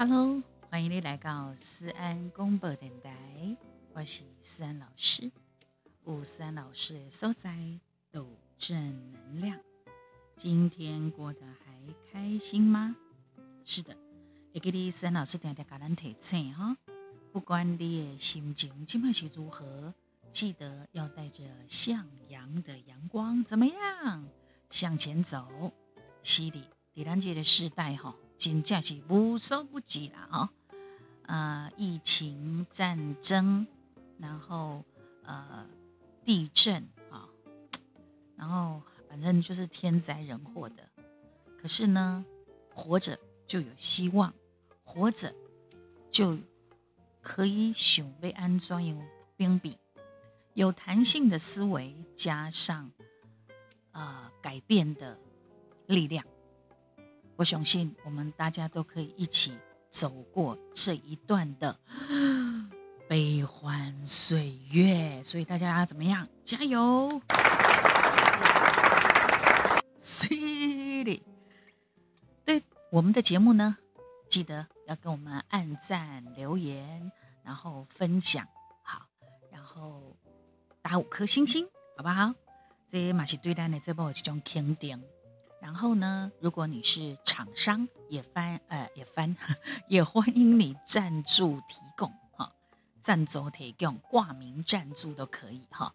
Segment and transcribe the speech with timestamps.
[0.00, 0.40] Hello，
[0.70, 3.56] 欢迎你来到思安广播电台，
[3.92, 5.28] 我是思安老师。
[6.06, 7.58] 有思安老师的所在
[8.12, 8.24] 都
[8.60, 8.76] 正
[9.12, 9.58] 能量。
[10.36, 12.94] 今天过得还开心吗？
[13.64, 13.96] 是的，
[14.52, 16.76] 也给你思安老师点点橄榄提醒哈。
[17.32, 19.92] 不管你的心情今晚是如何，
[20.30, 24.28] 记得要带着向阳的阳光，怎么样？
[24.70, 25.72] 向前走。
[26.22, 30.50] 是的，第三届的时代哈，真正是无所不及啦哈。
[31.26, 33.66] 呃，疫情、战争，
[34.18, 34.82] 然后
[35.24, 35.66] 呃，
[36.24, 37.28] 地震啊，
[38.36, 40.88] 然后反正就是天灾人祸的。
[41.60, 42.24] 可是呢，
[42.72, 44.32] 活着就有希望，
[44.84, 45.34] 活着
[46.10, 46.38] 就
[47.20, 48.96] 可以想被安装有
[49.36, 49.76] 冰笔，
[50.54, 52.90] 有弹性的思维加上
[53.92, 55.18] 呃改变的
[55.86, 56.24] 力量，
[57.38, 59.56] 我相信我们大家都可以一起
[59.88, 61.78] 走过这一段的
[63.06, 65.22] 悲欢岁月。
[65.22, 66.26] 所以大家怎么样？
[66.42, 67.22] 加油
[70.00, 71.22] ！！City，，
[72.44, 73.78] 对我们的节目呢，
[74.28, 77.12] 记得要跟我们按赞、留言，
[77.44, 78.48] 然后分享，
[78.82, 79.06] 好，
[79.52, 80.16] 然后
[80.82, 82.34] 打五颗星星，好不好？
[82.88, 85.00] 这嘛是对咱的这部一种肯定。
[85.60, 89.36] 然后呢，如果你是厂商，也翻呃也翻，
[89.88, 92.52] 也欢迎你赞助提供哈，
[93.00, 95.92] 赞助提供挂名赞助都可以哈。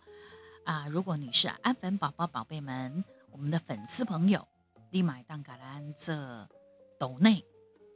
[0.65, 4.47] 啊，如果你是安粉宝宝宝贝们，我们的粉丝朋友，
[4.91, 6.47] 立马当橄榄这
[6.99, 7.43] 斗内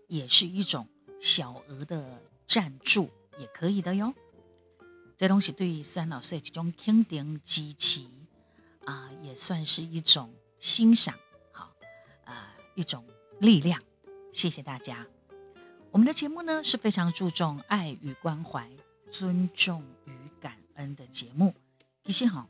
[0.08, 0.88] 也是一种
[1.20, 4.14] 小额的赞助，也可以的哟。
[5.16, 8.06] 这东西对于三老师这种肯定支持
[8.86, 11.14] 啊，也算是一种欣赏。
[12.78, 13.04] 一种
[13.40, 13.82] 力量，
[14.32, 15.08] 谢谢大家。
[15.90, 18.70] 我们的节目呢是非常注重爱与关怀、
[19.10, 21.56] 尊重与感恩的节目。
[22.04, 22.48] 其实哈，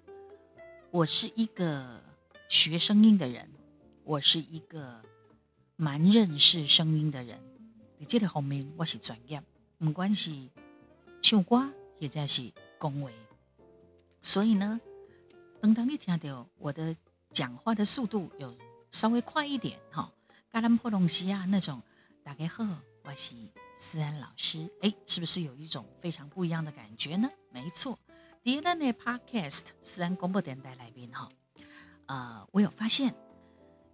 [0.92, 2.04] 我是一个
[2.50, 3.50] 学声音的人，
[4.04, 5.02] 我是一个
[5.78, 7.40] 蛮认识声音的人。
[7.98, 9.42] 你这个方面我是专业，
[9.80, 10.30] 不管是
[11.22, 11.72] 唱歌
[12.02, 13.14] 或者是恭维。
[14.22, 14.82] 所以呢，
[15.62, 16.94] 等当你听到我的
[17.32, 18.54] 讲话的速度有
[18.92, 20.12] 稍微快一点哈。
[20.58, 21.84] 嘎兰破东西啊，那种
[22.24, 22.66] 打开后，
[23.04, 23.36] 我是
[23.78, 27.30] 思安老师，哎，是不是有一种非常不一样的感觉呢？
[27.52, 28.00] 没错，
[28.42, 31.30] 第二呢，Podcast 思安广播电台来宾哈，
[32.08, 33.14] 呃，我有发现，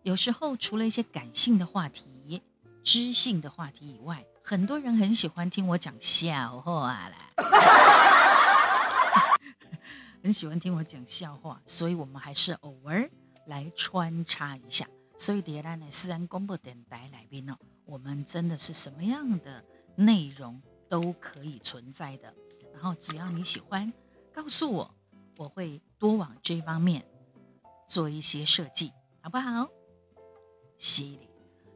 [0.04, 2.42] 有时候除了一些感性的话题、
[2.82, 7.18] 知性的话题以外，很多人很喜欢听我讲笑话啦，
[10.24, 13.10] 很喜欢听我讲笑话，所以我们还是偶尔
[13.48, 14.88] 来穿插一下。
[15.18, 19.64] 所以，第二呢，私人公布电台来宾哦，我们真的是什么样的
[19.96, 22.34] 内容都可以存在的。
[22.74, 23.94] 然后，只要你喜欢，
[24.34, 24.96] 告诉我，
[25.38, 27.06] 我会多往这方面
[27.88, 28.92] 做一些设计，
[29.22, 29.70] 好不好？
[30.78, 31.30] 犀利。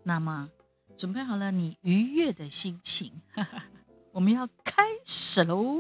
[0.04, 0.50] 那么，
[0.98, 3.22] 准备好了你愉悦的心情，
[4.12, 5.78] 我们要开始喽。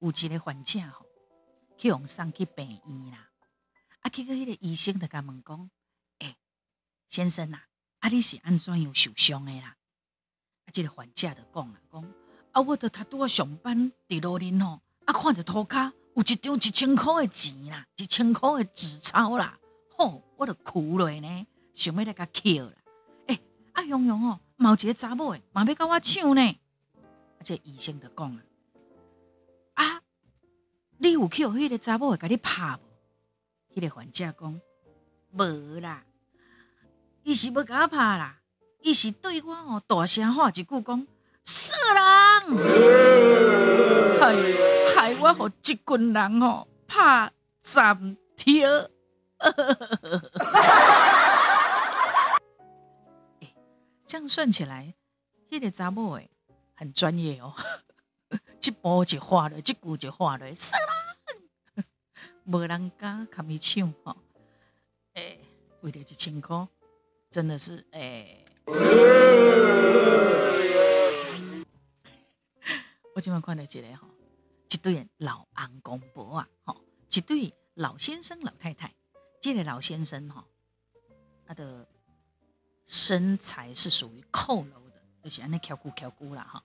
[0.00, 1.06] 有一个环境吼，
[1.78, 3.30] 去用上去病院啦。
[4.04, 5.70] 啊，去个迄个医生就甲问讲，
[6.18, 6.36] 诶，
[7.08, 7.58] 先生呐，
[8.00, 9.76] 啊，你是安怎样受伤的啦？
[10.66, 12.02] 啊，这个患者就讲啦，讲
[12.52, 19.58] 啊，我著他拄啊上班伫路边吼，啊，看着涂骹有一张一千块的钱啦，一千块的纸钞啦，
[19.96, 22.72] 吼，我著哭落呢，想要来甲捡啦。
[23.28, 23.40] 诶，
[23.72, 26.42] 啊，洋洋哦，有一个查某诶，嘛要甲我抢呢。
[26.42, 28.42] 啊，这医生就讲啊，
[29.82, 30.02] 啊，
[30.98, 32.93] 你有去互迄个查某诶，甲你拍无？
[33.74, 34.60] 迄个患者讲
[35.32, 36.04] 无啦，
[37.24, 38.38] 伊是要甲我拍啦，
[38.80, 41.06] 伊是对我哦大声喊一句讲
[41.42, 42.00] 色人，
[44.20, 44.34] 害
[44.94, 48.64] 害我互一群人哦拍暂停。
[54.06, 54.94] 这样算起来，
[55.50, 56.30] 迄个查某诶
[56.74, 57.52] 很专业哦，
[58.62, 61.03] 一步就画了，一句就画了，色人。
[62.46, 64.14] 无人敢甲伊抢吼，
[65.14, 65.40] 诶，
[65.80, 66.68] 为了一千箍，
[67.30, 68.44] 真的是诶。
[73.14, 74.08] 我今晚看到一个吼，
[74.68, 78.92] 一对老翁公婆啊，吼，一对老先生老太太。
[79.40, 80.44] 这个老先生吼，
[81.46, 81.88] 他的
[82.84, 86.62] 身材是属于佝偻的，就是安尼翘骨翘骨啦，哈，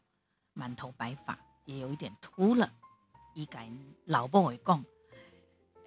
[0.52, 2.70] 满头白发，也有一点秃了。
[3.34, 3.66] 伊甲
[4.04, 4.84] 老婆会讲。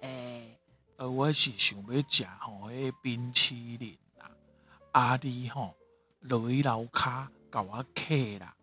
[0.03, 0.59] 诶，
[0.97, 4.29] 呃，我是想要食吼，迄冰淇淋啦，
[4.91, 5.73] 阿弟吼，
[6.19, 8.53] 落去楼骹甲我客啦，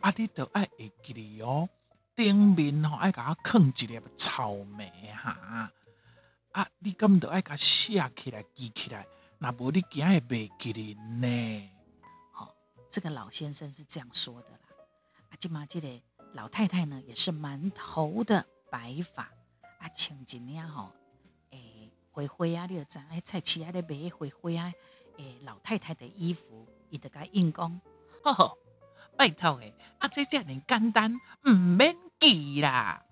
[0.00, 1.68] 啊，你着爱会记哩哦，
[2.14, 5.68] 顶面吼爱甲我放一粒草莓哈，
[6.52, 9.04] 啊，你敢着爱甲写起来记起来，
[9.38, 11.70] 若无你惊会袂记哩呢。
[12.30, 12.54] 好、
[12.88, 14.60] 这个老先生是这样说的啦。
[15.30, 16.00] 啊，今嘛这个
[16.34, 19.28] 老太太呢，也是满头的白发，
[19.84, 20.90] 啊，穿一领吼，
[21.50, 24.72] 诶，花花啊，你就知影，菜市啊咧卖灰灰啊，
[25.18, 27.78] 诶，老太太的衣服，伊就甲应讲，
[28.22, 28.58] 吼吼，
[29.14, 33.04] 拜托诶，啊，这遮尔简单，毋免记啦。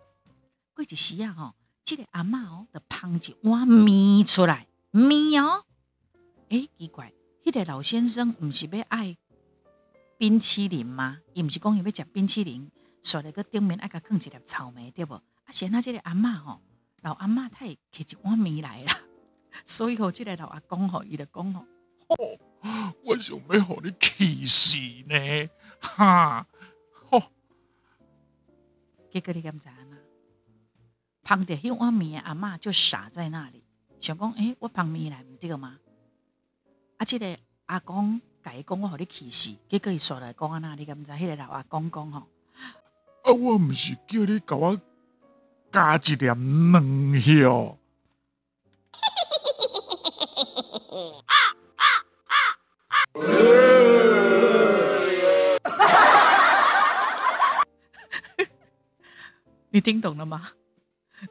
[0.75, 1.55] 过一时啊吼，
[1.85, 5.67] 这个阿嬷哦，就捧一碗面出来，面哦，
[6.49, 7.13] 诶，奇怪，
[7.45, 9.15] 迄、个老先生毋是要爱
[10.17, 11.19] 冰淇淋吗？
[11.35, 12.73] 伊毋是讲伊要食冰淇淋，
[13.03, 15.23] 刷了个顶面爱甲放一粒草莓，对无？
[15.53, 16.63] 啊，显那这个阿嬷吼，
[17.03, 18.99] 老阿嬷她会摕一碗面来啦，
[19.67, 21.67] 所以吼，这个老阿公吼，伊就讲吼，
[23.05, 26.47] 我想要互你气死呢，哈，
[27.11, 27.23] 吼，
[29.11, 29.99] 结果你敢知影呐？
[31.23, 33.63] 捧着迄碗面的阿嬷就傻在那里，
[34.01, 35.79] 想讲，诶、我捧面来毋对吗？
[36.97, 41.13] 啊，这个阿公甲伊讲，我互你气死，结果伊煞来讲安那，你敢知？
[41.13, 42.21] 迄、个老阿公讲吼，
[43.23, 44.81] 啊，我毋是叫你甲我
[45.73, 47.75] 加一粒卵哟。
[59.71, 60.51] 你听懂了吗？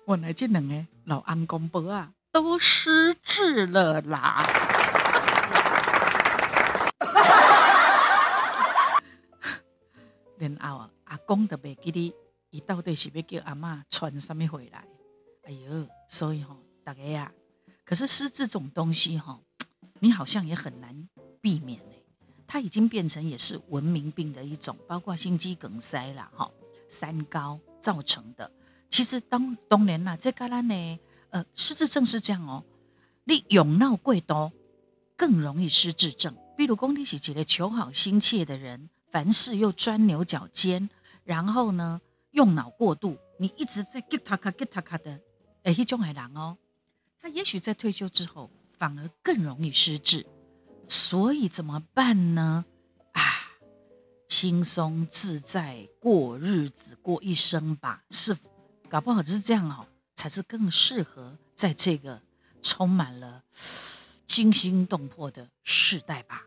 [0.06, 0.74] 我来这两个
[1.06, 4.44] 老安公伯啊，都失智了啦。
[10.40, 12.16] 然后，阿公都袂记得
[12.52, 14.86] 伊到底是要叫阿嬷传什么回来。
[15.44, 17.32] 哎呦，所以吼、大家呀、
[17.84, 19.40] 可是失智这种东西哈、
[20.00, 21.10] 你好像也很难
[21.42, 22.04] 避免嘞、
[22.46, 26.52] 它已经变成也是文明病的一种，包括心肌梗塞啦，哈，
[26.88, 28.52] 三高造成的。
[28.90, 31.00] 其实当当年啦，这个咱呢，
[31.30, 32.64] 呃，失智症是这样哦，
[33.24, 34.52] 你用脑过多，
[35.16, 36.36] 更容易失智症。
[36.58, 40.90] 比如讲，你是一个求好心切的人，凡事又钻牛角尖，
[41.24, 42.02] 然后呢，
[42.32, 45.20] 用脑过度，你一直在 get 他卡 get 他卡的，
[45.64, 46.58] 哎，一种海狼哦，
[47.20, 50.26] 他也许在退休之后反而更容易失智。
[50.88, 52.66] 所以怎么办呢？
[53.14, 53.22] 啊，
[54.28, 58.04] 轻松自在过日子，过一生吧。
[58.10, 58.36] 是，
[58.90, 62.22] 搞不好只是这样哦，才是更适合在这个
[62.62, 63.44] 充满了
[64.26, 66.46] 惊心动魄的时代吧。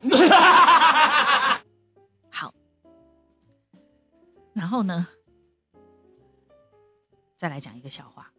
[2.30, 2.52] 好，
[4.52, 5.06] 然后呢，
[7.36, 8.30] 再来讲一个笑话。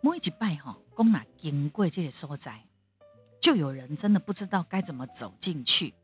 [0.00, 2.64] 每一拜哈，讲哪经过这个所在，
[3.40, 5.94] 就有人真的不知道该怎么走进去。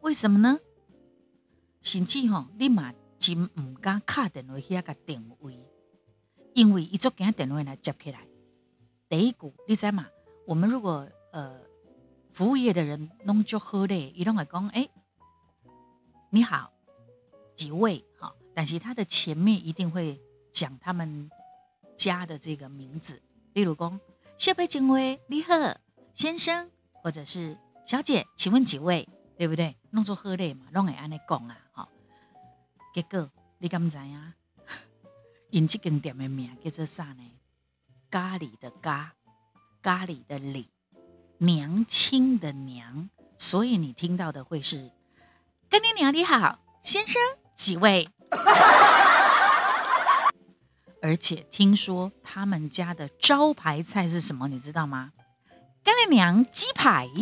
[0.00, 0.60] 为什么呢？
[1.82, 5.68] 甚至吼，你嘛真唔敢敲电话遐个定位，
[6.52, 8.26] 因为伊做惊电话来接起来。
[9.08, 10.06] 第一句你知嘛？
[10.46, 11.60] 我们如果呃
[12.32, 14.90] 服务业的人弄就好嘞，伊拢会讲诶，
[16.30, 16.72] 你好，
[17.56, 18.04] 几位？
[18.56, 20.18] 但是他的前面一定会
[20.50, 21.30] 讲他们
[21.94, 23.20] 家的这个名字，
[23.52, 24.00] 例如讲
[24.38, 25.52] 谢佩警卫，你好，
[26.14, 26.70] 先生，
[27.02, 29.06] 或者是小姐，请问几位？
[29.36, 29.76] 对不对？
[29.90, 31.86] 弄做喝类嘛，弄会安尼讲啊，哈。
[32.94, 34.34] 结果你敢知啊？
[35.52, 37.30] 因这间店的名叫做啥呢？
[38.08, 39.12] 咖喱的咖，
[39.82, 40.68] 咖喱的喱，
[41.36, 44.90] 娘亲的娘，所以你听到的会是
[45.68, 47.20] 干爹娘你好，先生
[47.54, 48.08] 几位？
[51.02, 54.48] 而且听说他们家的招牌菜是什么？
[54.48, 55.12] 你知道吗？
[55.84, 57.08] 干娘鸡排。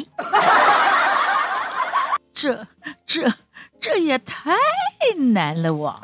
[2.33, 2.67] 这
[3.07, 3.31] 这
[3.79, 4.53] 这也太
[5.33, 6.01] 难了哇！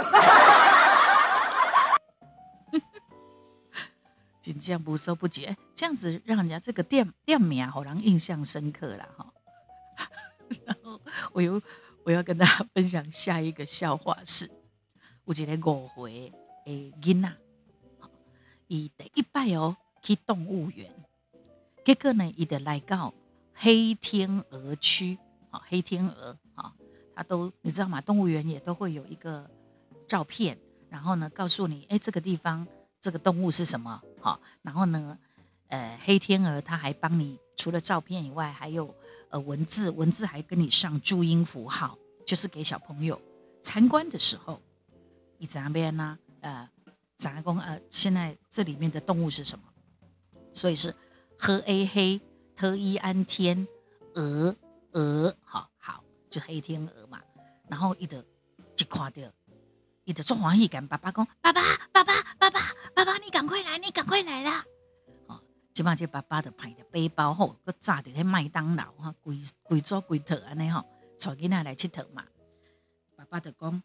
[4.41, 9.27] 就这样不收不结，这样子让人家这个店店名，好让印象深刻了哈。
[10.65, 11.01] 然后
[11.33, 11.61] 我又
[12.05, 14.49] 我要跟大家分享下一个笑话是，
[15.27, 16.33] 有一个五岁
[16.65, 17.33] 的囡仔，
[18.69, 20.91] 伊第一摆哦去动物园，
[21.85, 23.13] 结果呢，伊就来到
[23.55, 25.19] 黑天鹅区。
[25.51, 26.73] 好，黑天鹅，好，
[27.15, 28.01] 它都你知道吗？
[28.01, 29.51] 动物园也都会有一个
[30.07, 30.57] 照片，
[30.89, 32.65] 然后呢，告诉你，哎，这个地方
[33.01, 34.01] 这个动物是什么？
[34.21, 35.19] 好，然后呢，
[35.67, 38.95] 呃，黑天鹅它还帮你除了照片以外，还有
[39.31, 43.21] 呃文字，文字还跟你上注音符号，就是给小朋友
[43.61, 44.63] 参观的时候，
[45.41, 46.19] 你怎样边呢？
[46.43, 46.69] 呃，
[47.17, 49.65] 杂工呃，现在这里面的动物是什么？
[50.53, 50.95] 所以是
[51.39, 52.21] 和 A 黑
[52.55, 53.67] 特一安天
[54.15, 54.55] 鹅。
[54.93, 57.23] 鹅，好好，就黑天鹅嘛。
[57.69, 59.23] 然后伊就一看到，
[60.05, 61.61] 伊就做欢喜，跟爸爸讲：“爸爸，
[61.93, 62.61] 爸爸，爸爸，
[62.93, 64.65] 爸爸，你赶快来，你赶快来啦！”
[65.29, 65.41] 哦，
[65.73, 70.85] 即马这爸爸就派着背包吼，佮炸伫迄麦当劳哈，规规组规套安尼吼，
[71.19, 72.25] 带囡仔来佚佗嘛。
[73.17, 73.83] 爸爸就讲：“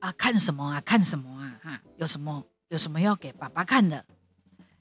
[0.00, 0.80] 啊，看什么啊？
[0.80, 1.60] 看什么啊？
[1.62, 4.04] 哈，有什么有什么要给爸爸看的？”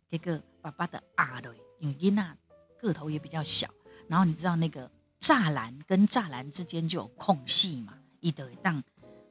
[0.10, 2.38] 结果爸爸的阿瑞，因为囡仔
[2.80, 3.70] 个头也比较小，
[4.08, 7.98] 然后你知道那个栅栏跟栅栏之间就有空隙嘛。
[8.20, 8.82] 伊就当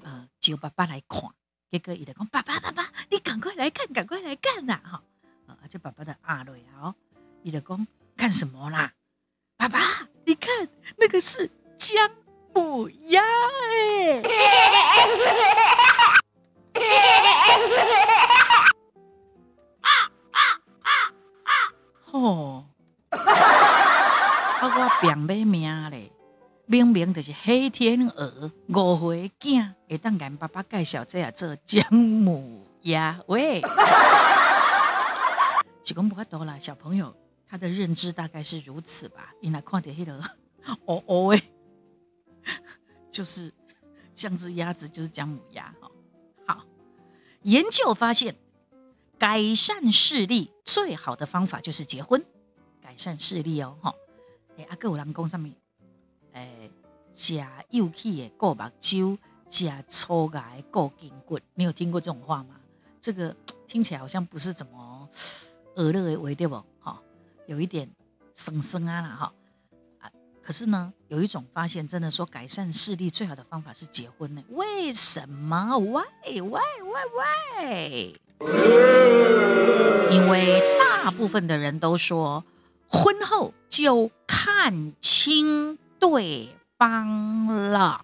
[0.02, 1.22] 呃叫爸爸来看，
[1.70, 4.80] 结果伊就讲爸爸爸爸，你赶快来看，赶快来看呐！
[4.84, 5.02] 哈，
[5.46, 6.94] 啊，这爸爸的阿瑞啊，
[7.42, 7.86] 伊就讲
[8.16, 8.92] 看什么啦？
[9.56, 9.80] 爸爸，
[10.24, 12.10] 你看那个是姜
[12.54, 13.20] 母鸭
[13.70, 14.22] 哎！
[22.04, 22.64] 吼，
[23.10, 26.12] 啊我变买命嘞！
[26.66, 33.60] 明明就是黑天鹅，五岁囝会当跟爸爸介绍这啊做姜母鸭喂，
[35.82, 37.14] 是讲不多啦，小朋友
[37.46, 39.34] 他的认知大概是如此吧。
[39.42, 40.18] 你来看点迄个
[40.86, 41.42] 哦哦喂，
[43.10, 43.52] 就是
[44.14, 45.90] 像只鸭子，就是姜母鸭哈。
[46.46, 46.64] 好，
[47.42, 48.34] 研究发现，
[49.18, 52.24] 改善视力最好的方法就是结婚，
[52.80, 53.94] 改善视力哦哈。
[54.56, 55.54] 哎，阿哥有人讲上面。
[56.32, 56.70] 诶，
[57.14, 59.16] 食幼气的过目睭，
[59.48, 62.60] 食粗牙过筋骨，你有听过这种话吗？
[63.00, 63.36] 这个
[63.66, 65.08] 听起来好像不是怎么
[65.76, 66.60] 耳乐的为对不？
[66.80, 67.00] 哈，
[67.46, 67.88] 有一点
[68.34, 69.34] 生生啊啦哈！
[70.44, 74.42] 可是呢，有一种发现，真的说改善视力最好的方法是结婚呢？
[74.50, 76.04] 为什么？Why
[76.40, 78.14] why why why？
[80.10, 82.44] 因为大部分的人都说，
[82.88, 85.78] 婚后就看清。
[86.00, 88.02] 对方了，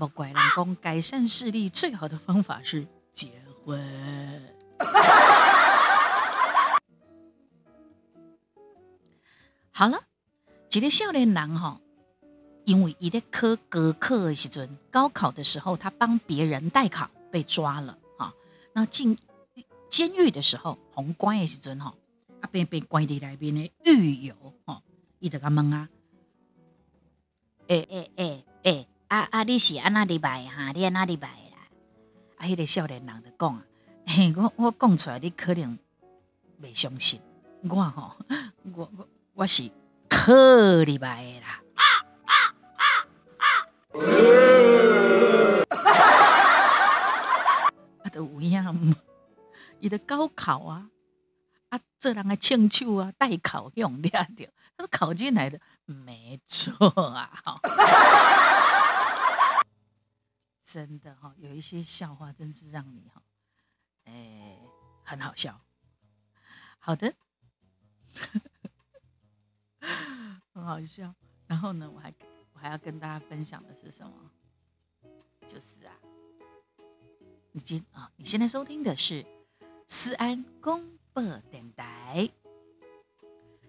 [0.00, 3.30] 莫怪人讲改善视力最好的方法是结
[3.62, 3.78] 婚。
[9.76, 10.00] 好了，
[10.70, 11.80] 一个少年人哈，
[12.64, 18.32] 因为伊在考高考的时阵，高考的时候他帮别人代考被抓了哈，
[18.72, 19.18] 那进
[19.90, 21.92] 监狱的时候，红关的时阵哈。
[22.40, 24.80] 啊，被被关伫内面的狱友吼，
[25.18, 25.88] 伊就甲问啊，
[27.66, 30.70] 诶诶诶诶，啊啊，你是安那礼拜哈？
[30.72, 31.66] 你安那礼拜啦？
[32.36, 33.64] 啊，迄个少年人就讲啊，
[34.06, 35.76] 嘿，我我讲出来，你可能
[36.60, 37.20] 未相信。
[37.62, 38.12] 我吼，
[38.76, 39.70] 我我我是
[40.08, 41.60] 可礼拜啦。
[48.04, 48.94] 啊，都有影，
[49.80, 50.90] 伊的高考啊。
[51.98, 54.08] 这人还庆祝啊，代考用的，
[54.76, 57.42] 他是考进来的，没错啊，
[60.62, 63.20] 真的哈，有一些笑话真是让你哈，
[64.04, 64.60] 哎，
[65.02, 65.60] 很好笑。
[66.78, 67.12] 好的，
[70.52, 71.14] 很好笑。
[71.46, 72.12] 然后呢，我还
[72.52, 74.30] 我还要跟大家分享的是什么？
[75.46, 75.92] 就是啊，
[77.52, 79.24] 你今啊，你现在收听的是
[79.86, 80.94] 思安公。
[81.14, 82.28] 不等待，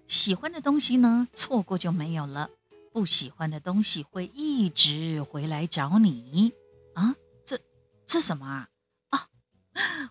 [0.07, 2.50] 喜欢的东西呢，错过就没有了；
[2.91, 6.51] 不喜欢的东西会一直回来找你
[6.95, 7.15] 啊！
[7.45, 7.60] 这
[8.03, 8.69] 这什么啊？
[9.12, 9.29] 啊，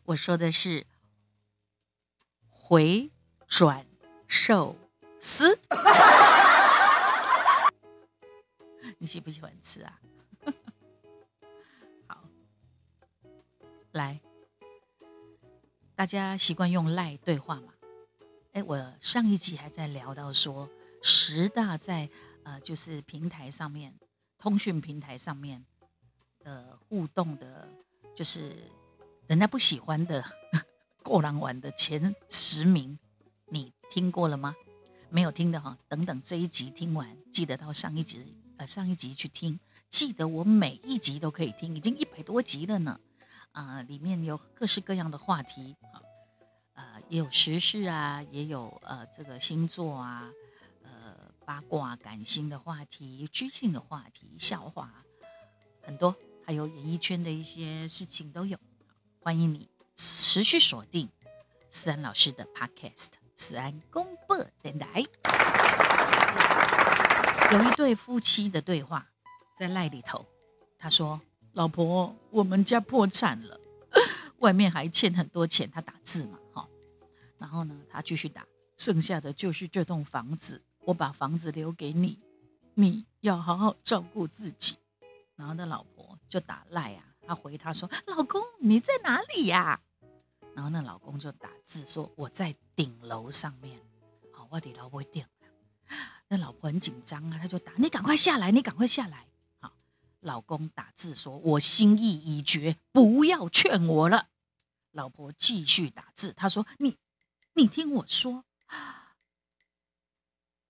[0.04, 0.86] 我说的是
[2.48, 3.10] 回
[3.48, 3.84] 转
[4.28, 4.76] 寿
[5.24, 5.58] 吃。
[8.98, 9.98] 你喜不喜欢吃啊？
[12.06, 12.22] 好，
[13.92, 14.20] 来。
[15.96, 17.72] 大家习惯用赖对话嘛？
[18.52, 20.68] 哎，我上一集还在聊到说，
[21.02, 22.10] 十大在
[22.42, 23.98] 呃就是平台上面，
[24.36, 25.64] 通讯平台上面
[26.40, 27.66] 的互动的，
[28.14, 28.70] 就是
[29.26, 30.22] 人家不喜欢的
[31.02, 32.98] 过狼玩的前十名，
[33.46, 34.54] 你听过了吗？
[35.14, 42.98] 没有听的哈，等等这一集听完，记得到上一集呃上一集去听，记得我每一集都可以听，已经一百多集了呢。
[43.52, 46.02] 啊，里面有各式各样的话题啊，
[46.72, 50.28] 呃，也有时事啊，也有呃这个星座啊，
[50.82, 55.04] 呃八卦、感性的话题、知性的话题、笑话
[55.80, 58.58] 很多，还有演艺圈的一些事情都有。
[59.20, 61.08] 欢迎你持续锁定
[61.70, 65.02] 思安老师的 Podcast，思安公布电台。
[67.52, 69.06] 有一对夫妻的对话
[69.56, 70.26] 在赖里头，
[70.78, 71.20] 他说。
[71.54, 73.60] 老婆，我们家破产了，
[74.42, 75.70] 外面还欠很多钱。
[75.70, 76.68] 他打字嘛，哈，
[77.38, 78.44] 然后呢，他继续打，
[78.76, 82.18] 剩下的就是这栋房子，我把房子留给你，
[82.74, 84.76] 你要好好照顾自己。
[85.36, 89.80] 然后那老婆就打赖啊，他回他说：“老公你在哪里呀？”
[90.54, 93.80] 然后那老公就打字说：“我在顶楼上面。”
[94.32, 95.24] 好，我的老婆顶。
[96.28, 99.26] 那老婆很紧张啊，他就打：“你赶快下来，你赶快下来。”
[99.60, 99.72] 好，
[100.20, 104.28] 老公打字说：“我心意已决，不要劝我了。”
[104.92, 106.96] 老婆继续打字，他说：“你，
[107.54, 108.44] 你听我说，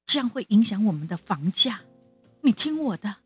[0.07, 1.83] 这样会影响我们的房价。
[2.41, 3.17] 你听我的，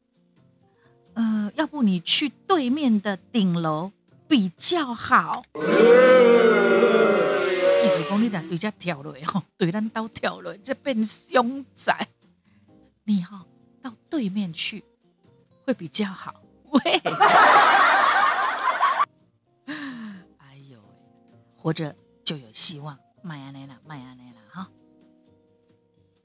[1.15, 3.93] 呃，要不你去对面的顶楼
[4.29, 5.43] 比较好。
[7.85, 12.07] 意思讲，你得对家跳落吼，对咱都跳落，这变凶宅。
[13.05, 13.47] 你哈
[13.81, 14.85] 到对面去
[15.65, 16.43] 会比较好。
[16.71, 16.81] 喂。”
[20.39, 20.79] 哎呦
[21.57, 24.69] 活着就有希望，麦亚内拉，麦亚内拉，哈。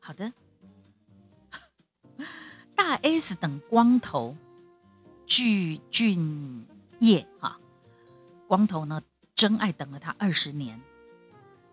[0.02, 0.34] 好的，
[2.76, 4.36] 大 S 等光头
[5.26, 6.68] 具俊
[7.00, 7.58] 业哈，
[8.54, 9.02] 光头呢，
[9.34, 10.80] 真爱等了他二十年。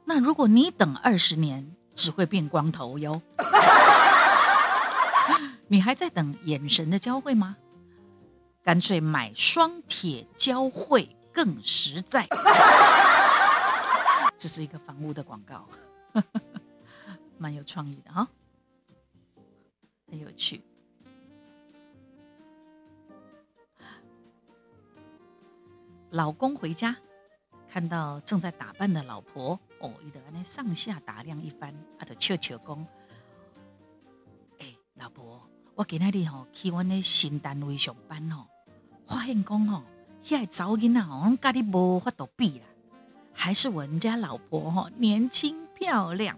[0.06, 3.20] 那如果你等二十年，只会变光头哟。
[5.68, 7.58] 你还在等眼神的交汇吗？
[8.62, 12.26] 干脆买双铁交汇更实在。
[14.38, 15.68] 这是一个房屋的广告，
[17.36, 18.26] 蛮有创意的哈，
[20.10, 20.62] 很有趣。
[26.10, 26.96] 老公回家，
[27.68, 32.86] 看到正在打扮的老婆，哦，伊得那上下打量一番，啊，就笑笑讲
[34.58, 35.40] ：“哎，老婆，
[35.76, 38.46] 我今日吼去阮的新单位上班吼，
[39.06, 39.84] 发现讲吼，
[40.22, 42.64] 遐个查囡仔吼，甲你无法度比啦。”
[43.32, 46.36] 还是我们家老婆哈年轻漂亮，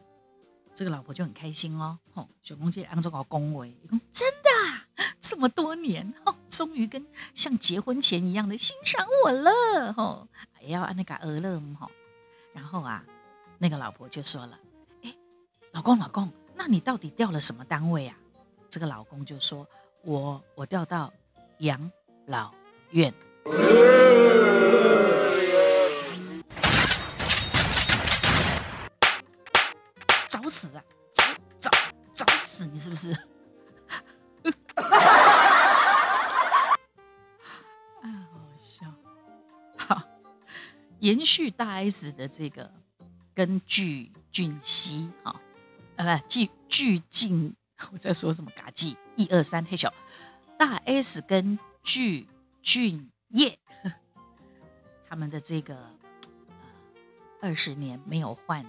[0.75, 1.99] 这个老婆就很开心哦。
[2.13, 10.29] 吼，小公姐按照我恭维，一共真的啊，这么多年，吼，终于跟像结婚前一样的欣赏我了，吼，
[10.61, 11.91] 也要按那个鹅乐吼。
[12.53, 13.03] 然后啊，
[13.57, 14.59] 那个老婆就说了，
[15.03, 15.17] 哎，
[15.73, 18.15] 老公老公，那你到底调了什么单位啊？
[18.69, 19.67] 这个老公就说，
[20.03, 21.11] 我我调到
[21.61, 21.91] 养
[22.27, 22.53] 老
[22.91, 23.15] 院。
[30.29, 30.85] 找死啊！
[31.15, 31.25] 找
[31.59, 31.71] 找
[32.13, 33.17] 找死你是不是？
[41.03, 42.73] 延续大 S 的这个
[43.35, 45.35] 跟具俊熙，哈，
[45.97, 47.53] 呃，不，具具俊，
[47.91, 48.49] 我在说什么？
[48.55, 49.93] 嘎记一二三，黑小
[50.57, 52.29] 大 S 跟具
[52.63, 53.59] 俊晔，
[55.09, 55.91] 他们的这个
[57.41, 58.65] 二十年没有换。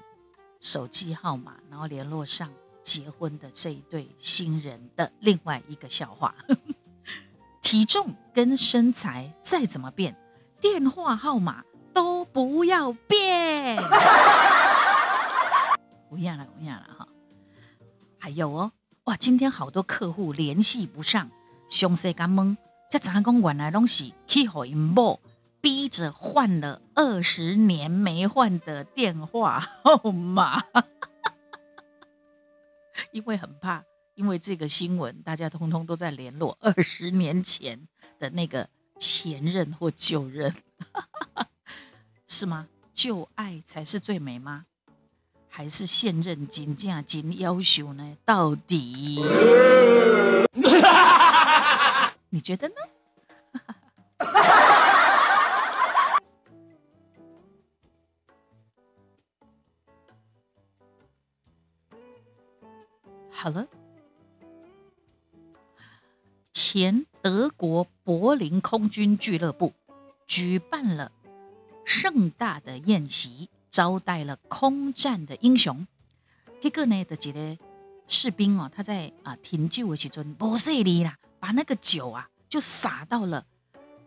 [0.59, 2.49] 手机号码，然后联络上
[2.81, 6.33] 结婚的这一对新人的另外一个笑话。
[7.61, 10.15] 体重跟身材再怎么变，
[10.61, 13.77] 电话号码都不要变。
[16.09, 17.07] 不要了，不要了哈。
[18.19, 18.71] 还有哦，
[19.05, 21.29] 哇，今天好多客户联系不上，
[21.69, 22.57] 详细干懵，
[22.89, 25.19] 这咱公原来拢是去好因某。
[25.61, 30.61] 逼着换了二十年没换的电话号码，
[33.13, 33.81] 因为很怕，
[34.15, 37.87] 因为这个新闻，大家通通都在联络二十年前
[38.19, 38.67] 的那个
[38.99, 40.53] 前任或旧任，
[42.33, 42.67] 是吗？
[42.95, 44.65] 旧爱才是最美吗？
[45.47, 48.17] 还是现任金价金要求呢？
[48.25, 49.23] 到底
[52.29, 52.75] 你觉得呢？
[63.29, 63.67] 好了，
[66.51, 69.71] 前德国柏林空军俱乐部
[70.25, 71.11] 举办了
[71.85, 75.85] 盛大的宴席，招待了空战的英雄。
[76.61, 77.57] 这个呢的几个
[78.07, 83.45] 士兵哦，他在啊停酒的时阵，不势利啦，把那个酒啊就洒到了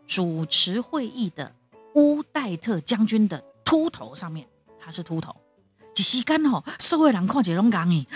[0.07, 1.55] 主持会议的
[1.95, 4.49] 乌代特将军的秃头上面。
[4.79, 5.35] 他是秃头，
[5.97, 8.07] 一时间哦，所有人看起拢讲诶。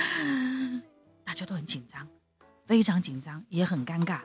[1.24, 2.06] 大家都很紧张，
[2.66, 4.20] 非常紧张，也很尴尬，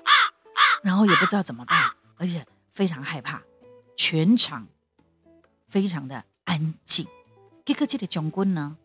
[0.84, 3.42] 然后也不知道怎么办，而且非常害怕，
[3.96, 4.68] 全场
[5.76, 7.06] 非常的安静。
[7.66, 8.78] 这个这的将军呢，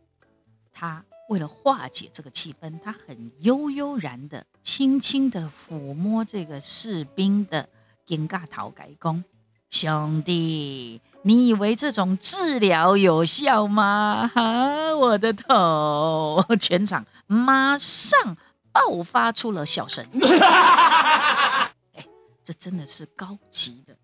[0.72, 7.68] 他为了化解这个气氛，他很悠悠然的、轻轻的抚摸这个士兵的
[8.08, 9.22] 尴尬头，改工
[9.68, 14.26] 兄弟，你以为这种治疗有效吗？
[14.26, 16.44] 哈，我的头！
[16.58, 18.36] 全场马上
[18.72, 20.04] 爆发出了笑声。
[21.94, 22.04] 哎，
[22.42, 23.96] 这真的是高级的，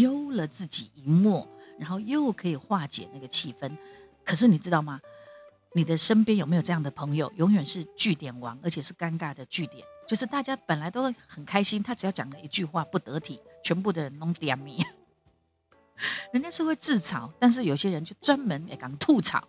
[0.00, 1.46] 悠了自己一默，
[1.80, 3.74] 然后又可以化解那个气氛。
[4.22, 5.00] 可是你知道吗？
[5.72, 7.32] 你的身边有没有这样的朋友？
[7.36, 9.86] 永远是句点王，而且是尴尬的句点。
[10.06, 14.84] 就是大家本来都很开心，他只要讲了一句话不得体，全部的人弄点米。
[16.32, 19.46] 人家是会自嘲，但是有些人就专门也敢吐槽，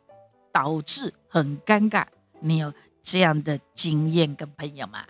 [0.51, 2.05] 导致很尴尬。
[2.39, 5.03] 你有这样的经验跟朋友吗？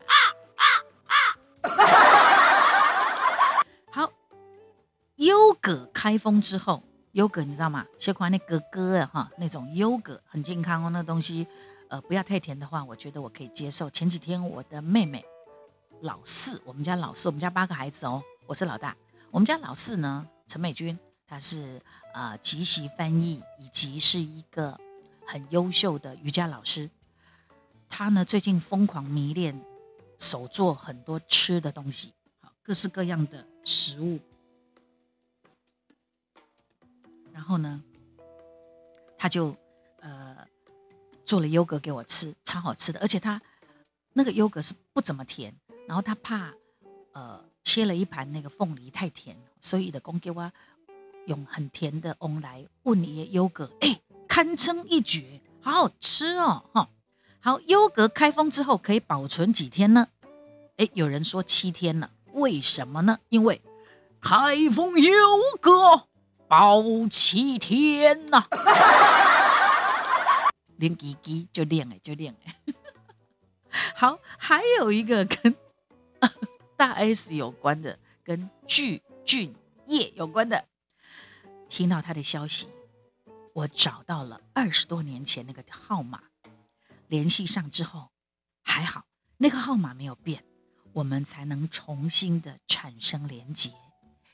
[3.92, 4.10] 好，
[5.18, 6.82] 优格开封之后。
[7.14, 7.86] 优格你知道吗？
[8.00, 11.46] 小款那哥哥啊哈，那种优格很健康哦，那东西，
[11.90, 13.90] 呃，不要太甜的话，我觉得我可以接受。
[13.90, 15.24] 前几天我的妹妹
[16.02, 18.96] 老四，我们家老四，我们家八个孩子哦，我是老大。
[19.30, 20.98] 我们家老四呢，陈美君，
[21.28, 21.82] 她是
[22.14, 24.80] 呃即席翻译，以及是一个
[25.28, 26.90] 很优秀的瑜伽老师。
[27.90, 29.62] 她呢最近疯狂迷恋
[30.18, 34.18] 手做很多吃的东西，好各式各样的食物。
[37.42, 37.82] 然后呢，
[39.18, 39.56] 他就
[40.00, 40.38] 呃
[41.26, 43.00] 做了优格给我吃，超好吃的。
[43.00, 43.42] 而且他
[44.14, 45.52] 那个优格是不怎么甜，
[45.88, 46.54] 然后他怕
[47.14, 50.52] 呃切了一盘那个凤梨太甜，所以的公给我
[51.26, 56.90] 用很甜的翁来问你优格，哎，堪称一绝，好好吃哦，哈。
[57.40, 60.08] 好，优格开封之后可以保存几天呢？
[60.78, 63.18] 哎，有人说七天了，为什么呢？
[63.30, 63.60] 因为
[64.22, 65.12] 开封优
[65.60, 66.06] 格。
[66.52, 68.44] 包七天呐，
[70.76, 72.74] 练叽叽就练哎，就练哎。
[73.96, 75.56] 好，还有一个跟
[76.76, 80.66] 大 S 有关的，跟具俊晔有关的。
[81.70, 82.68] 听到他的消息，
[83.54, 86.22] 我找到了二十多年前那个号码，
[87.08, 88.10] 联系上之后，
[88.62, 89.06] 还好
[89.38, 90.44] 那个号码没有变，
[90.92, 93.72] 我们才能重新的产生连接，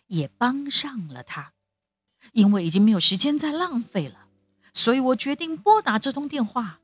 [0.08, 1.53] 也帮上了他。
[2.34, 4.27] 因为已经没有时间再浪费了，
[4.73, 6.80] 所以我决定拨打这通电话。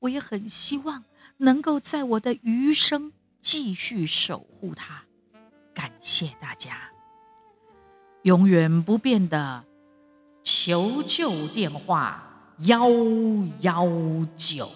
[0.00, 1.04] 我也很希望
[1.36, 5.04] 能够在我的余生继续守护他。
[5.72, 6.90] 感谢大家，
[8.22, 9.64] 永远不变的
[10.42, 12.20] 求救电话
[12.66, 12.88] 幺
[13.60, 13.86] 幺
[14.36, 14.68] 九。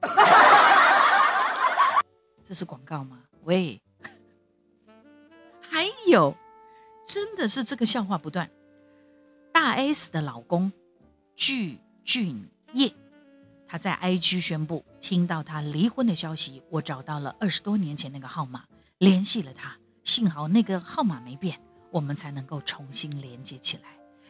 [2.44, 3.18] 这是广告吗？
[3.42, 3.80] 喂，
[5.60, 6.36] 还有，
[7.04, 8.48] 真的是这个笑话不断。
[9.64, 10.70] 大 S 的老公
[11.34, 12.92] 具俊晔，
[13.66, 18.66] 他在 IG 宣布，听到他离婚的消息，我找到了二十多年前那个号码，
[18.98, 19.74] 联系了他。
[20.04, 21.58] 幸好那个号码没变，
[21.90, 23.84] 我们才能够重新连接起来。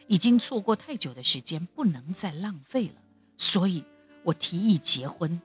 [0.07, 3.01] 已经错过太久的时间，不能再浪费了，
[3.35, 3.83] 所以
[4.23, 5.41] 我提议结婚。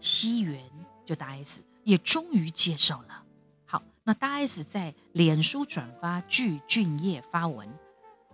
[0.00, 0.60] 西元
[1.06, 3.22] 就大 S 也终于接受了。
[3.64, 7.72] 好，那大 S 在脸书转发具俊晔发文，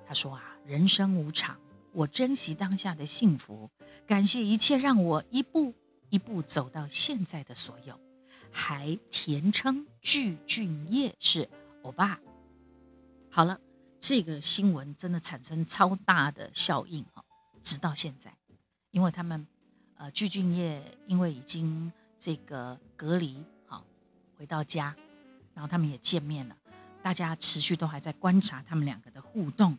[0.08, 0.52] 他说啊。
[0.66, 1.58] 人生无常，
[1.92, 3.68] 我珍惜当下的幸福，
[4.06, 5.74] 感谢一切让我一步
[6.08, 8.00] 一步走到现在的所有，
[8.50, 11.46] 还填称具俊晔是
[11.82, 12.18] 欧巴。
[13.30, 13.60] 好了，
[14.00, 17.22] 这个新闻真的产生超大的效应哈，
[17.62, 18.34] 直到现在，
[18.90, 19.46] 因为他们
[19.96, 23.84] 呃具俊晔因为已经这个隔离好
[24.38, 24.96] 回到家，
[25.52, 26.56] 然后他们也见面了，
[27.02, 29.76] 大家持续都还在观察他们两个的互动。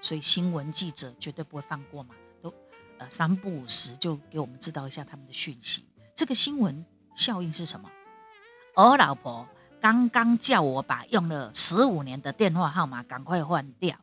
[0.00, 2.52] 所以新闻记者绝对不会放过嘛，都
[2.98, 5.86] 呃三不五时就给我们知道一下他们的讯息。
[6.14, 7.90] 这个新闻效应是什么？
[8.74, 9.46] 我老婆
[9.80, 13.96] 刚刚叫我把用了十五年的电话号码赶快换掉。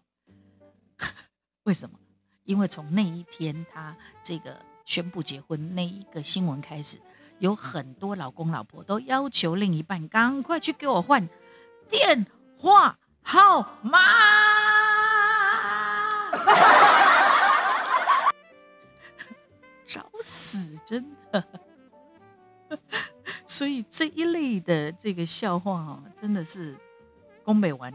[1.64, 2.00] 为什么？
[2.44, 7.00] 因为从那一天他这个宣布结婚那一个新闻开始，
[7.40, 11.30] 有很多老公老婆都要求另一半赶快去给我换
[11.90, 12.26] 电
[12.58, 14.73] 话号码。
[19.84, 21.44] 找死，真的。
[23.46, 26.76] 所以这一类的这个笑话哦，真的是
[27.44, 27.94] 宫北玩、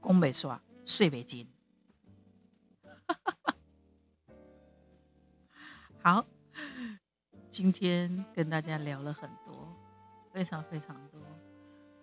[0.00, 1.46] 宫北耍、睡北京。
[6.02, 6.26] 好，
[7.50, 9.72] 今天跟大家聊了很多，
[10.32, 11.20] 非常非常多。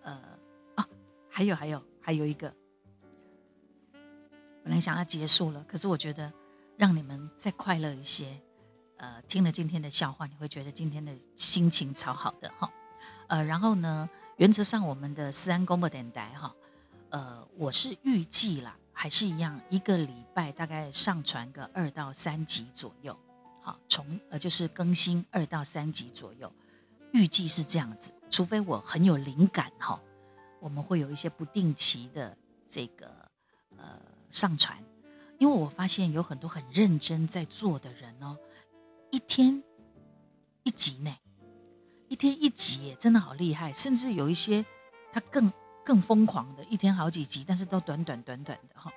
[0.02, 0.38] 呃，
[0.76, 0.88] 啊，
[1.28, 2.54] 还有还有还有一个。
[4.76, 6.30] 本来想要结束了，可是我觉得
[6.76, 8.38] 让你们再快乐一些。
[8.98, 12.70] 呃，听了今天的笑话，你会觉得今天的心情超好的哈。
[13.28, 16.54] 呃，然后呢，原则上我们的思安公播电台哈，
[17.08, 23.18] 呃，我是预计啦，还是一样，一个礼拜大概上传个二到三集左右，
[23.62, 26.52] 好，从呃就是更新二到三集左右，
[27.14, 29.98] 预计是这样子，除非我很有灵感哈，
[30.60, 32.36] 我们会有一些不定期的
[32.68, 33.06] 这个
[33.78, 34.00] 呃
[34.36, 34.76] 上传，
[35.38, 38.36] 因为我发现有很多很认真在做的人哦，
[39.10, 39.62] 一天
[40.62, 41.16] 一集呢，
[42.08, 44.64] 一天一集耶，真的好厉害，甚至有一些
[45.12, 45.50] 他更。
[45.86, 48.90] 更疯狂的，一天好几集，但是都短短短短的哈。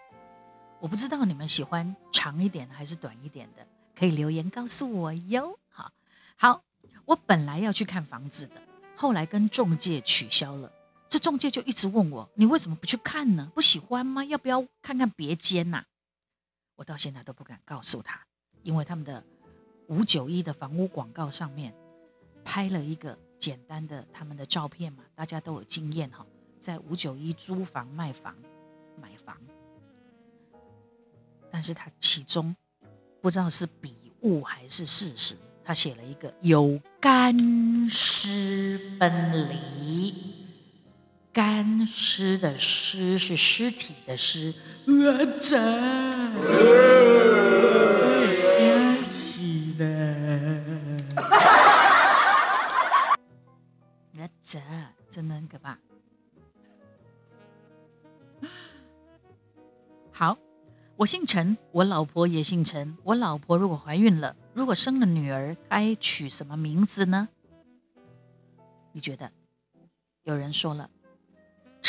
[0.79, 3.63] 我不知道你们喜欢长一点还是短一点的，
[3.95, 5.59] 可以留言告诉我哟。
[5.69, 5.91] 好，
[6.35, 6.63] 好，
[7.05, 8.55] 我本来要去看房子的，
[8.95, 10.71] 后来跟中介取消了。
[11.09, 13.51] 这中介就一直问我，你为什么不去看呢？
[13.55, 14.23] 不喜欢吗？
[14.23, 15.83] 要不要看看别间呐？
[16.75, 18.23] 我到现在都不敢告诉他，
[18.61, 19.23] 因为他们的
[19.87, 21.73] 五九一的房屋广告上面
[22.45, 26.25] 拍了一个简单的他们的照片嘛，大家都有经验哈。
[26.59, 28.35] 在五九一租房卖房
[29.01, 29.35] 买房，
[31.49, 32.55] 但是他其中
[33.19, 40.48] 不知道是笔误还是事实，他写了一个有干湿分离，
[41.39, 44.53] 干尸的尸是尸体的尸，
[44.85, 45.55] 我操，
[48.57, 49.87] 太死了，
[54.17, 54.59] 我操，
[55.09, 55.79] 真的很可怕。
[60.11, 60.37] 好，
[60.97, 62.97] 我姓陈，我老婆也姓陈。
[63.05, 67.29] 我老婆如果怀孕了，如果生了女儿，该取什么名字呢？
[68.91, 69.31] 你觉得？
[70.23, 70.89] 有人说了，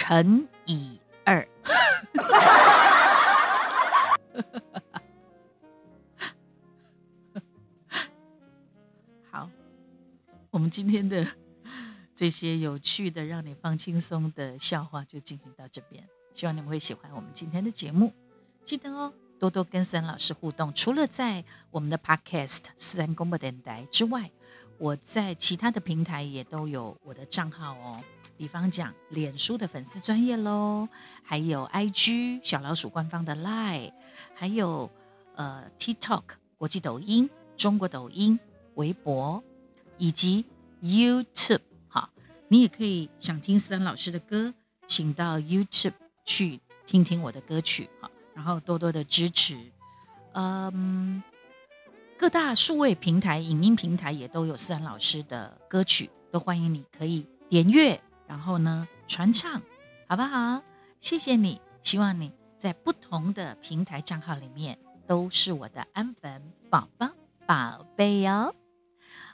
[0.02, 1.46] 乘以二。
[9.30, 9.50] 好，
[10.50, 11.26] 我们今天的
[12.14, 16.02] 这些有趣的、让你放轻松的笑话就进行到这边。
[16.32, 18.10] 希望你们会喜欢我们今天的节目，
[18.64, 20.72] 记得哦，多多跟森老师互动。
[20.72, 24.30] 除了在我们的 Podcast 四安公播电台之外，
[24.78, 28.02] 我在其他的平台也都有我的账号哦。
[28.40, 30.88] 比方讲，脸书的粉丝专业喽，
[31.22, 33.92] 还有 IG 小老鼠官方的 Line，
[34.34, 34.90] 还有
[35.34, 36.22] 呃 TikTok
[36.56, 38.40] 国际抖音、中国抖音、
[38.76, 39.44] 微博
[39.98, 40.46] 以及
[40.80, 41.60] YouTube。
[41.86, 42.08] 好，
[42.48, 44.54] 你也可以想听思安老师的歌，
[44.86, 45.92] 请到 YouTube。
[46.24, 49.58] 去听听我的歌曲哈，然后多多的支持，
[50.32, 51.22] 嗯，
[52.16, 59.60] 各大数位平台、影音平台也都有思然老师的歌曲，都欢迎你可以点阅，然后呢传唱，
[60.06, 60.62] 好不好？
[61.00, 66.40] 谢谢你，希望你在不同的平台账号里面都是我的安粉
[66.70, 67.10] 宝宝
[67.44, 68.54] 宝贝哟。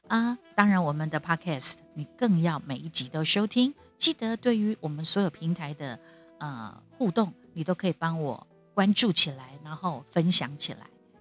[0.09, 6.01] 啊，当然我们的 Podcast 你更要每一集都收听，记得对于我们所有平台的。
[6.39, 10.81] 呃，互动你都可以帮我关注起来，然后分享起来，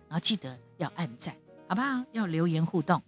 [0.10, 1.34] 然后记得要按赞，
[1.70, 2.04] 好不好？
[2.12, 3.02] 要留言互动，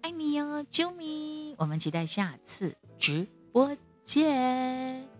[0.00, 1.54] 爱你哟，啾咪！
[1.58, 5.13] 我们期待下次直播见。